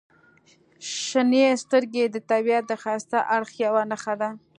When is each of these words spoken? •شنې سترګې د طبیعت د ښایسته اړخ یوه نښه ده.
•شنې 1.03 1.45
سترګې 1.63 2.03
د 2.09 2.15
طبیعت 2.29 2.63
د 2.67 2.73
ښایسته 2.81 3.19
اړخ 3.35 3.49
یوه 3.65 3.83
نښه 3.91 4.13
ده. 4.21 4.29